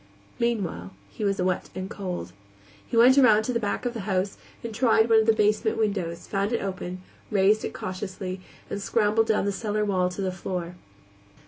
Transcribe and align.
Meanwhile, 0.39 0.93
he 1.11 1.23
was 1.23 1.39
wet 1.39 1.69
and 1.75 1.87
cold. 1.87 2.33
He 2.87 2.97
went 2.97 3.19
around 3.19 3.43
to 3.43 3.53
the 3.53 3.59
back 3.59 3.85
of 3.85 3.93
the 3.93 3.99
house 4.09 4.35
and 4.63 4.73
tried 4.73 5.09
one 5.11 5.19
of 5.19 5.25
the 5.27 5.31
basement 5.31 5.77
windows, 5.77 6.25
found 6.25 6.51
it 6.53 6.63
open, 6.63 7.03
raised 7.29 7.63
it 7.63 7.75
cautiously, 7.75 8.41
and 8.67 8.81
scrambled 8.81 9.27
down 9.27 9.45
the 9.45 9.51
cellar 9.51 9.85
wall 9.85 10.09
to 10.09 10.21
the 10.23 10.31
floor. 10.31 10.73